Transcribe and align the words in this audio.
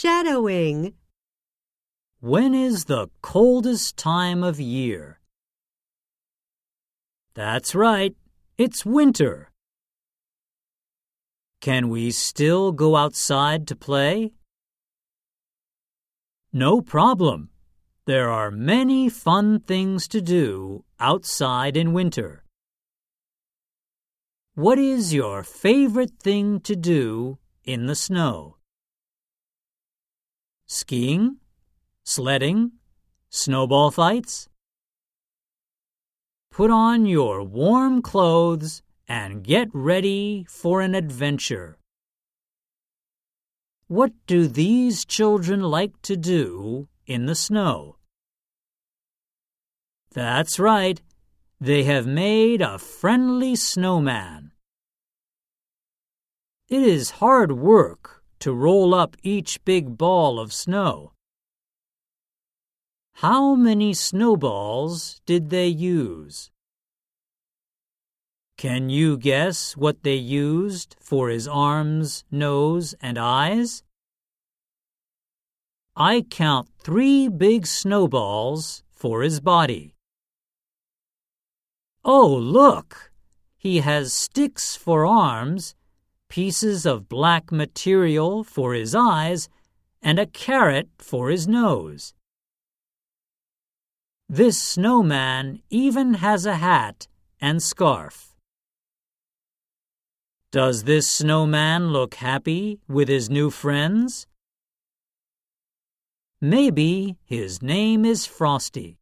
Shadowing. 0.00 0.94
When 2.20 2.54
is 2.54 2.84
the 2.84 3.08
coldest 3.20 3.96
time 3.96 4.44
of 4.44 4.60
year? 4.60 5.18
That's 7.34 7.74
right, 7.74 8.14
it's 8.56 8.86
winter. 8.86 9.50
Can 11.60 11.88
we 11.88 12.12
still 12.12 12.70
go 12.70 12.94
outside 12.94 13.66
to 13.66 13.74
play? 13.74 14.34
No 16.52 16.80
problem. 16.80 17.50
There 18.04 18.30
are 18.30 18.52
many 18.52 19.08
fun 19.08 19.58
things 19.58 20.06
to 20.14 20.20
do 20.20 20.84
outside 21.00 21.76
in 21.76 21.92
winter. 21.92 22.44
What 24.54 24.78
is 24.78 25.12
your 25.12 25.42
favorite 25.42 26.20
thing 26.22 26.60
to 26.60 26.76
do 26.76 27.38
in 27.64 27.86
the 27.86 27.96
snow? 27.96 28.57
Skiing? 30.70 31.38
Sledding? 32.04 32.72
Snowball 33.30 33.90
fights? 33.90 34.50
Put 36.50 36.70
on 36.70 37.06
your 37.06 37.42
warm 37.42 38.02
clothes 38.02 38.82
and 39.08 39.42
get 39.42 39.68
ready 39.72 40.44
for 40.46 40.82
an 40.82 40.94
adventure. 40.94 41.78
What 43.86 44.12
do 44.26 44.46
these 44.46 45.06
children 45.06 45.62
like 45.62 46.02
to 46.02 46.18
do 46.18 46.88
in 47.06 47.24
the 47.24 47.34
snow? 47.34 47.96
That's 50.12 50.58
right. 50.58 51.00
They 51.58 51.84
have 51.84 52.06
made 52.06 52.60
a 52.60 52.76
friendly 52.76 53.56
snowman. 53.56 54.52
It 56.68 56.82
is 56.82 57.22
hard 57.22 57.52
work 57.52 58.17
to 58.40 58.52
roll 58.52 58.94
up 58.94 59.16
each 59.22 59.64
big 59.64 59.96
ball 59.96 60.38
of 60.38 60.52
snow. 60.52 61.12
How 63.14 63.54
many 63.54 63.94
snowballs 63.94 65.20
did 65.26 65.50
they 65.50 65.66
use? 65.66 66.50
Can 68.56 68.90
you 68.90 69.16
guess 69.16 69.76
what 69.76 70.02
they 70.02 70.14
used 70.14 70.96
for 71.00 71.28
his 71.28 71.46
arms, 71.46 72.24
nose, 72.30 72.94
and 73.00 73.18
eyes? 73.18 73.82
I 75.96 76.22
count 76.22 76.68
three 76.78 77.28
big 77.28 77.66
snowballs 77.66 78.82
for 78.90 79.22
his 79.22 79.40
body. 79.40 79.94
Oh, 82.04 82.28
look! 82.28 83.10
He 83.56 83.78
has 83.78 84.12
sticks 84.12 84.76
for 84.76 85.04
arms, 85.04 85.74
pieces 86.28 86.86
of 86.86 87.08
black 87.08 87.50
material 87.50 88.44
for 88.44 88.74
his 88.74 88.94
eyes, 88.94 89.48
and 90.02 90.18
a 90.18 90.26
carrot 90.26 90.88
for 90.98 91.30
his 91.30 91.48
nose. 91.48 92.14
This 94.28 94.62
snowman 94.62 95.62
even 95.70 96.14
has 96.14 96.44
a 96.44 96.56
hat 96.56 97.08
and 97.40 97.62
scarf. 97.62 98.34
Does 100.52 100.84
this 100.84 101.10
snowman 101.10 101.92
look 101.92 102.14
happy 102.14 102.80
with 102.88 103.08
his 103.08 103.30
new 103.30 103.50
friends? 103.50 104.26
Maybe 106.40 107.16
his 107.24 107.62
name 107.62 108.04
is 108.04 108.26
Frosty. 108.26 108.97